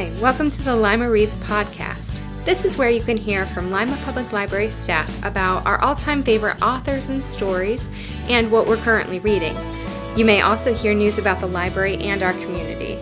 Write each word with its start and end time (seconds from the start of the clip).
Hi, 0.00 0.10
welcome 0.18 0.50
to 0.50 0.62
the 0.62 0.74
Lima 0.74 1.10
Reads 1.10 1.36
podcast. 1.36 2.18
This 2.46 2.64
is 2.64 2.78
where 2.78 2.88
you 2.88 3.02
can 3.02 3.18
hear 3.18 3.44
from 3.44 3.70
Lima 3.70 3.98
Public 4.02 4.32
Library 4.32 4.70
staff 4.70 5.22
about 5.26 5.66
our 5.66 5.78
all 5.82 5.94
time 5.94 6.22
favorite 6.22 6.62
authors 6.62 7.10
and 7.10 7.22
stories 7.24 7.86
and 8.30 8.50
what 8.50 8.66
we're 8.66 8.78
currently 8.78 9.18
reading. 9.18 9.54
You 10.16 10.24
may 10.24 10.40
also 10.40 10.72
hear 10.72 10.94
news 10.94 11.18
about 11.18 11.40
the 11.40 11.48
library 11.48 11.96
and 11.98 12.22
our 12.22 12.32
community. 12.32 12.98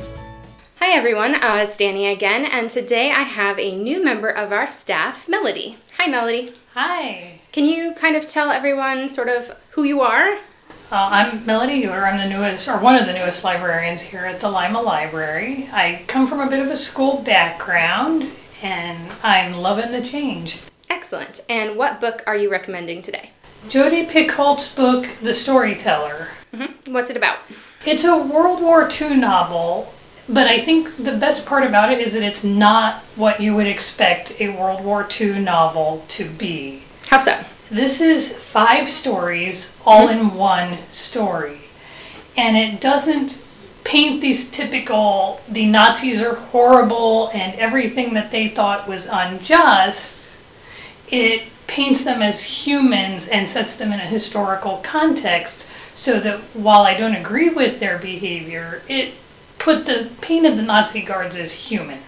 Hi 0.80 0.90
everyone, 0.90 1.36
uh, 1.36 1.62
it's 1.68 1.76
Danny 1.76 2.08
again, 2.08 2.44
and 2.44 2.68
today 2.68 3.12
I 3.12 3.22
have 3.22 3.60
a 3.60 3.76
new 3.76 4.04
member 4.04 4.28
of 4.28 4.50
our 4.50 4.68
staff, 4.68 5.28
Melody. 5.28 5.76
Hi, 5.98 6.08
Melody. 6.08 6.52
Hi. 6.74 7.38
Can 7.52 7.64
you 7.64 7.94
kind 7.94 8.16
of 8.16 8.26
tell 8.26 8.50
everyone 8.50 9.08
sort 9.08 9.28
of 9.28 9.56
who 9.70 9.84
you 9.84 10.00
are? 10.00 10.36
Uh, 10.90 11.08
I'm 11.12 11.44
Melody 11.44 11.74
Ewer. 11.74 12.06
I'm 12.06 12.16
the 12.16 12.34
newest, 12.34 12.66
or 12.66 12.78
one 12.78 12.96
of 12.96 13.06
the 13.06 13.12
newest 13.12 13.44
librarians 13.44 14.00
here 14.00 14.24
at 14.24 14.40
the 14.40 14.50
Lima 14.50 14.80
Library. 14.80 15.68
I 15.70 16.02
come 16.06 16.26
from 16.26 16.40
a 16.40 16.48
bit 16.48 16.60
of 16.60 16.70
a 16.70 16.76
school 16.76 17.22
background, 17.22 18.30
and 18.62 19.12
I'm 19.22 19.52
loving 19.52 19.92
the 19.92 20.02
change. 20.02 20.60
Excellent. 20.88 21.44
And 21.48 21.76
what 21.76 22.00
book 22.00 22.22
are 22.26 22.36
you 22.36 22.50
recommending 22.50 23.02
today? 23.02 23.32
Jodi 23.68 24.06
Picoult's 24.06 24.74
book, 24.74 25.06
The 25.20 25.34
Storyteller. 25.34 26.28
Mm-hmm. 26.54 26.92
What's 26.92 27.10
it 27.10 27.16
about? 27.18 27.38
It's 27.84 28.04
a 28.04 28.16
World 28.16 28.62
War 28.62 28.88
II 28.88 29.16
novel, 29.16 29.92
but 30.28 30.46
I 30.46 30.58
think 30.58 30.96
the 30.96 31.16
best 31.16 31.44
part 31.44 31.64
about 31.64 31.92
it 31.92 31.98
is 31.98 32.14
that 32.14 32.22
it's 32.22 32.44
not 32.44 33.02
what 33.14 33.40
you 33.40 33.54
would 33.54 33.66
expect 33.66 34.40
a 34.40 34.48
World 34.50 34.84
War 34.84 35.06
II 35.20 35.40
novel 35.40 36.04
to 36.08 36.24
be. 36.24 36.84
How 37.08 37.18
so? 37.18 37.44
This 37.70 38.00
is 38.00 38.36
five 38.36 38.88
stories 38.88 39.78
all 39.84 40.08
mm-hmm. 40.08 40.30
in 40.30 40.34
one 40.34 40.78
story. 40.88 41.60
And 42.36 42.56
it 42.56 42.80
doesn't 42.80 43.42
paint 43.84 44.20
these 44.20 44.50
typical, 44.50 45.40
the 45.48 45.66
Nazis 45.66 46.20
are 46.20 46.34
horrible 46.34 47.30
and 47.32 47.58
everything 47.58 48.14
that 48.14 48.30
they 48.30 48.48
thought 48.48 48.88
was 48.88 49.06
unjust. 49.06 50.30
It 51.10 51.42
paints 51.66 52.04
them 52.04 52.22
as 52.22 52.42
humans 52.42 53.28
and 53.28 53.48
sets 53.48 53.76
them 53.76 53.92
in 53.92 54.00
a 54.00 54.06
historical 54.06 54.78
context 54.82 55.68
so 55.94 56.20
that 56.20 56.38
while 56.54 56.82
I 56.82 56.94
don't 56.94 57.14
agree 57.14 57.50
with 57.50 57.80
their 57.80 57.98
behavior, 57.98 58.82
it 58.88 59.14
put 59.58 59.86
the 59.86 60.10
painted 60.20 60.56
the 60.56 60.62
Nazi 60.62 61.02
guards 61.02 61.36
as 61.36 61.52
human. 61.52 62.00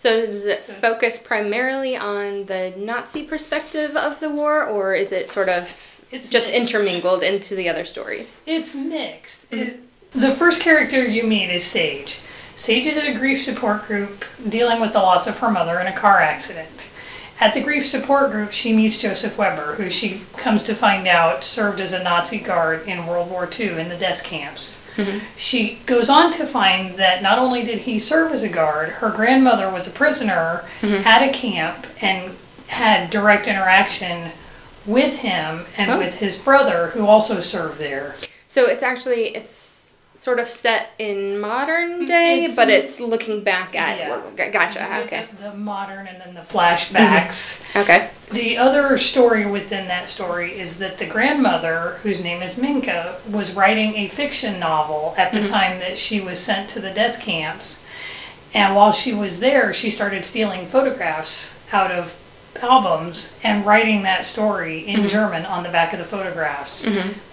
So 0.00 0.24
does 0.24 0.46
it 0.46 0.60
So 0.60 0.72
focus 0.72 1.18
primarily 1.18 1.94
on 1.94 2.46
the 2.46 2.72
Nazi 2.74 3.22
perspective 3.22 3.94
of 3.94 4.18
the 4.18 4.30
war, 4.30 4.64
or 4.64 4.94
is 4.94 5.12
it 5.12 5.30
sort 5.30 5.50
of 5.50 5.68
It's 6.10 6.30
just 6.30 6.46
mixed. 6.46 6.58
intermingled 6.58 7.22
into 7.22 7.54
the 7.54 7.68
other 7.68 7.84
stories? 7.84 8.40
It's 8.46 8.74
mixed. 8.74 9.50
Mm-hmm. 9.50 9.62
It- 9.62 9.80
the 10.12 10.30
first 10.30 10.58
character 10.62 11.04
you 11.06 11.24
meet 11.24 11.50
is 11.50 11.64
Sage. 11.64 12.20
Sage 12.56 12.86
is 12.86 12.96
at 12.96 13.08
a 13.08 13.12
grief 13.12 13.42
support 13.42 13.86
group 13.86 14.24
dealing 14.48 14.80
with 14.80 14.92
the 14.94 15.00
loss 15.00 15.26
of 15.26 15.38
her 15.40 15.50
mother 15.50 15.78
in 15.78 15.86
a 15.86 15.92
car 15.92 16.18
accident. 16.18 16.88
At 17.38 17.52
the 17.52 17.60
grief 17.60 17.86
support 17.86 18.30
group, 18.30 18.52
she 18.52 18.72
meets 18.72 18.96
Joseph 19.00 19.36
Weber, 19.36 19.74
who 19.74 19.88
she 19.90 20.22
comes 20.38 20.62
to 20.64 20.74
find 20.74 21.06
out 21.06 21.44
served 21.44 21.78
as 21.80 21.92
a 21.92 22.02
Nazi 22.02 22.38
guard 22.38 22.88
in 22.88 23.06
World 23.06 23.30
War 23.30 23.46
II 23.58 23.78
in 23.78 23.88
the 23.90 23.96
death 23.96 24.24
camps. 24.24 24.82
Mm-hmm. 25.04 25.18
She 25.36 25.78
goes 25.86 26.08
on 26.10 26.30
to 26.32 26.46
find 26.46 26.96
that 26.96 27.22
not 27.22 27.38
only 27.38 27.62
did 27.62 27.80
he 27.80 27.98
serve 27.98 28.32
as 28.32 28.42
a 28.42 28.48
guard, 28.48 28.88
her 28.90 29.10
grandmother 29.10 29.70
was 29.70 29.86
a 29.86 29.90
prisoner 29.90 30.64
mm-hmm. 30.80 31.06
at 31.06 31.22
a 31.22 31.32
camp 31.32 31.86
and 32.00 32.34
had 32.68 33.10
direct 33.10 33.46
interaction 33.46 34.30
with 34.86 35.18
him 35.18 35.64
and 35.76 35.90
Oh. 35.90 35.98
with 35.98 36.16
his 36.16 36.38
brother, 36.38 36.88
who 36.88 37.06
also 37.06 37.40
served 37.40 37.78
there. 37.78 38.14
So 38.48 38.66
it's 38.66 38.82
actually 38.82 39.28
it's 39.36 39.54
sort 40.20 40.38
of 40.38 40.50
set 40.50 40.90
in 40.98 41.40
modern 41.40 42.02
mm, 42.02 42.06
day, 42.06 42.40
It's- 42.40 42.54
but 42.54 42.68
it's 42.68 43.00
looking 43.00 43.42
back 43.42 43.74
at 43.74 43.96
Yeah. 43.96 44.50
Gotcha. 44.50 45.00
Okay. 45.04 45.24
The, 45.34 45.44
the 45.44 45.54
modern 45.54 46.06
and 46.06 46.20
then 46.20 46.34
the 46.34 46.42
flashbacks. 46.42 47.62
Mm-hmm. 47.62 47.78
Okay. 47.78 48.10
The 48.30 48.58
other 48.58 48.98
story 48.98 49.46
within 49.46 49.88
that 49.88 50.10
story 50.10 50.58
is 50.58 50.78
that 50.78 50.98
the 50.98 51.06
grandmother, 51.06 52.00
whose 52.02 52.22
name 52.22 52.42
is 52.42 52.58
Minka, 52.58 53.16
was 53.30 53.54
writing 53.54 53.96
a 53.96 54.08
fiction 54.08 54.60
novel 54.60 55.14
at 55.16 55.32
the 55.32 55.38
mm-hmm. 55.38 55.54
time 55.54 55.78
that 55.78 55.96
she 55.96 56.20
was 56.20 56.38
sent 56.38 56.68
to 56.70 56.80
the 56.80 56.90
death 56.90 57.22
camps. 57.22 57.82
And 58.52 58.76
while 58.76 58.92
she 58.92 59.14
was 59.14 59.40
there, 59.40 59.72
she 59.72 59.88
started 59.88 60.26
stealing 60.26 60.66
photographs 60.66 61.58
out 61.72 61.90
of 61.90 62.14
albums 62.60 63.38
and 63.42 63.64
writing 63.64 64.02
that 64.02 64.26
story 64.26 64.80
in 64.80 64.98
mm-hmm. 64.98 65.08
German 65.08 65.46
on 65.46 65.62
the 65.62 65.70
back 65.70 65.94
of 65.94 65.98
the 65.98 66.04
photographs. 66.04 66.86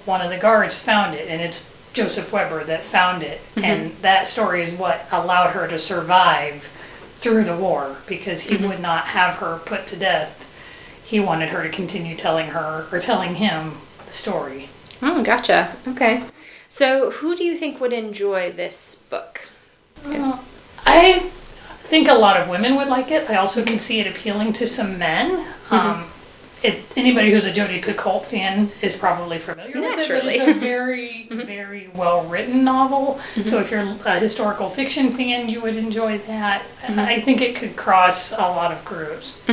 One 0.05 0.21
of 0.21 0.29
the 0.29 0.37
guards 0.37 0.79
found 0.79 1.15
it, 1.15 1.27
and 1.27 1.41
it's 1.41 1.75
Joseph 1.97 2.31
Weber 2.31 2.63
that 2.65 2.83
found 2.83 3.23
it. 3.23 3.41
And 3.55 3.91
that 4.03 4.27
story 4.27 4.61
is 4.61 4.71
what 4.71 5.07
allowed 5.11 5.49
her 5.51 5.67
to 5.67 5.79
survive 5.79 6.69
through 7.15 7.43
the 7.43 7.57
war 7.57 7.97
because 8.05 8.41
he 8.41 8.55
would 8.55 8.79
not 8.79 9.05
have 9.05 9.35
her 9.35 9.59
put 9.65 9.87
to 9.87 9.97
death. 9.97 10.43
He 11.03 11.19
wanted 11.19 11.49
her 11.49 11.63
to 11.63 11.69
continue 11.69 12.15
telling 12.15 12.49
her 12.49 12.87
or 12.91 12.99
telling 12.99 13.35
him 13.35 13.77
the 14.05 14.13
story. 14.13 14.69
Oh, 15.01 15.23
gotcha. 15.23 15.75
Okay. 15.87 16.23
So 16.69 17.09
who 17.09 17.35
do 17.35 17.43
you 17.43 17.57
think 17.57 17.81
would 17.81 17.93
enjoy 17.93 18.51
this 18.51 18.95
book? 19.09 19.47
Uh, 20.05 20.37
I 20.85 21.19
think 21.79 22.07
a 22.07 22.13
lot 22.13 22.37
of 22.37 22.47
women 22.47 22.75
would 22.75 22.89
like 22.89 23.09
it. 23.09 23.27
I 23.27 23.37
also 23.37 23.63
can 23.63 23.79
see 23.79 23.99
it 23.99 24.05
appealing 24.05 24.53
to 24.53 24.67
some 24.67 24.99
men. 24.99 25.47
Um, 25.71 26.06
it, 26.63 26.83
anybody 26.95 27.31
who's 27.31 27.45
a 27.45 27.53
Jodi 27.53 27.81
Picoult 27.81 28.25
fan 28.25 28.71
is 28.81 28.95
probably 28.95 29.37
familiar 29.37 29.79
with 29.79 29.99
it, 29.99 30.09
but 30.09 30.25
it's 30.25 30.43
a 30.43 30.53
very, 30.59 31.27
mm-hmm. 31.29 31.41
very 31.41 31.89
well 31.93 32.25
written 32.25 32.63
novel. 32.63 33.19
So 33.35 33.41
mm-hmm. 33.41 33.55
if 33.57 33.71
you're 33.71 33.95
a 34.05 34.19
historical 34.19 34.69
fiction 34.69 35.11
fan, 35.11 35.49
you 35.49 35.61
would 35.61 35.75
enjoy 35.75 36.17
that. 36.19 36.63
Mm-hmm. 36.81 36.99
I 36.99 37.21
think 37.21 37.41
it 37.41 37.55
could 37.55 37.75
cross 37.75 38.31
a 38.31 38.41
lot 38.41 38.71
of 38.71 38.83
groups. 38.85 39.43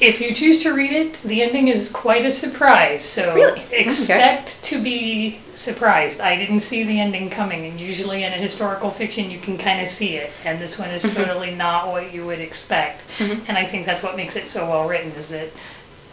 If 0.00 0.22
you 0.22 0.34
choose 0.34 0.62
to 0.62 0.74
read 0.74 0.92
it, 0.92 1.20
the 1.22 1.42
ending 1.42 1.68
is 1.68 1.90
quite 1.90 2.24
a 2.24 2.32
surprise. 2.32 3.04
So 3.04 3.34
Really? 3.34 3.60
Okay. 3.60 3.84
expect 3.84 4.64
to 4.64 4.82
be 4.82 5.40
surprised. 5.54 6.22
I 6.22 6.36
didn't 6.36 6.60
see 6.60 6.84
the 6.84 6.98
ending 6.98 7.28
coming, 7.28 7.66
and 7.66 7.78
usually 7.78 8.24
in 8.24 8.32
a 8.32 8.36
historical 8.38 8.88
fiction, 8.88 9.30
you 9.30 9.38
can 9.38 9.58
kind 9.58 9.82
of 9.82 9.88
see 9.88 10.16
it. 10.16 10.32
And 10.42 10.58
this 10.58 10.78
one 10.78 10.88
is 10.88 11.02
totally 11.14 11.54
not 11.54 11.88
what 11.88 12.14
you 12.14 12.24
would 12.24 12.40
expect. 12.40 13.02
And 13.46 13.58
I 13.58 13.66
think 13.66 13.84
that's 13.84 14.02
what 14.02 14.16
makes 14.16 14.36
it 14.36 14.46
so 14.46 14.66
well 14.70 14.88
written 14.88 15.12
is 15.12 15.28
that 15.28 15.50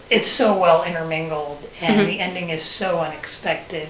it's 0.10 0.28
so 0.28 0.58
well 0.58 0.84
intermingled, 0.84 1.70
and 1.82 2.08
the 2.08 2.20
ending 2.20 2.50
is 2.50 2.64
so 2.64 3.00
unexpected. 3.00 3.90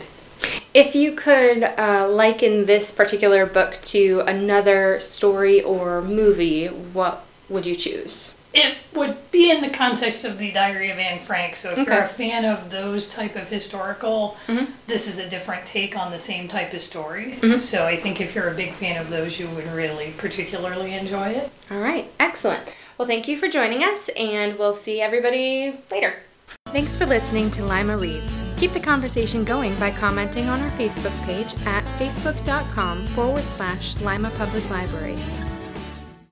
If 0.74 0.94
you 0.96 1.14
could 1.14 1.64
uh, 1.64 2.08
liken 2.10 2.66
this 2.66 2.92
particular 2.92 3.46
book 3.46 3.80
to 3.84 4.22
another 4.28 5.00
story 5.00 5.62
or 5.62 6.02
movie, 6.02 6.68
what 6.68 7.26
would 7.50 7.66
you 7.66 7.76
choose? 7.76 8.34
It 8.54 8.76
would 8.94 9.30
be 9.32 9.52
in 9.52 9.62
the 9.62 9.70
context 9.70 10.26
of 10.26 10.38
the 10.40 10.52
Diary 10.52 10.90
of 10.90 10.98
Anne 10.98 11.20
Frank. 11.20 11.56
So 11.56 11.72
if 11.72 11.86
you're 11.86 12.00
a 12.02 12.08
fan 12.08 12.44
of 12.46 12.72
those 12.72 13.08
type 13.08 13.36
of 13.36 13.50
historical, 13.50 14.36
Mhm. 14.48 14.68
this 14.88 15.08
is 15.08 15.20
a 15.20 15.30
different 15.30 15.66
take 15.66 15.96
on 15.98 16.12
the 16.12 16.18
same 16.18 16.48
type 16.48 16.74
of 16.74 16.82
story. 16.82 17.38
Mhm. 17.42 17.60
So 17.60 17.86
I 17.86 17.98
think 17.98 18.20
if 18.22 18.34
you're 18.34 18.48
a 18.48 18.54
big 18.56 18.74
fan 18.74 18.98
of 19.00 19.10
those, 19.10 19.40
you 19.40 19.48
would 19.50 19.72
really 19.74 20.14
particularly 20.18 20.94
enjoy 20.94 21.30
it. 21.30 21.50
All 21.70 21.78
right, 21.80 22.06
excellent. 22.20 22.64
Well, 22.98 23.08
thank 23.08 23.28
you 23.28 23.38
for 23.38 23.48
joining 23.48 23.84
us, 23.84 24.10
and 24.10 24.58
we'll 24.58 24.74
see 24.74 25.02
everybody 25.02 25.78
later. 25.92 26.16
Thanks 26.68 26.98
for 26.98 27.06
listening 27.06 27.52
to 27.52 27.64
Lima 27.64 27.96
Reads. 27.96 28.42
Keep 28.58 28.74
the 28.74 28.80
conversation 28.80 29.44
going 29.44 29.76
by 29.76 29.92
commenting 29.92 30.50
on 30.50 30.60
our 30.62 30.72
Facebook 30.72 31.16
page 31.24 31.54
at 31.68 31.86
facebook.com 32.00 33.06
forward 33.08 33.44
slash 33.44 34.02
Lima 34.02 34.32
Public 34.32 34.68
Library. 34.72 35.16